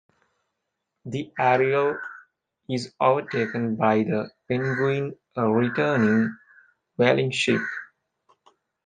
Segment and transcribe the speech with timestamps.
[1.05, 1.95] The "Ariel"
[2.67, 6.35] is overtaken by the "Penguin", a returning
[6.97, 7.61] whaling ship.